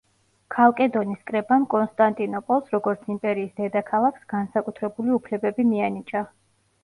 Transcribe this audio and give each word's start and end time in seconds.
ქალკედონის 0.53 1.19
კრებამ 1.31 1.65
კონსტანტინოპოლს, 1.73 2.71
როგორც 2.75 3.05
იმპერიის 3.15 3.53
დედაქალაქს, 3.59 4.25
განსაკუთრებული 4.35 5.15
უფლებები 5.19 5.69
მიანიჭა. 5.75 6.27